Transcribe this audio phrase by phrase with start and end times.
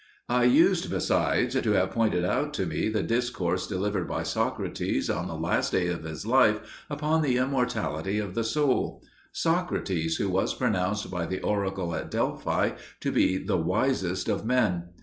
[0.29, 5.27] I used besides to have pointed out to me the discourse delivered by Socrates on
[5.27, 10.55] the last day of his life upon the immortality of the soul Socrates who was
[10.55, 14.85] pronounced by the oracle at Delphi to be the wisest of men.